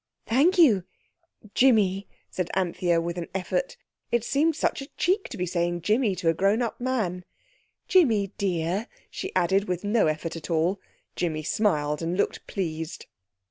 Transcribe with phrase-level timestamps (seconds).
[0.25, 3.77] "Thank you—Jimmy," said Anthea with an effort.
[4.11, 7.23] It seemed such a cheek to be saying Jimmy to a grown up man.
[7.87, 10.79] "Jimmy, dear," she added, with no effort at all.
[11.15, 13.05] Jimmy smiled and looked pleased.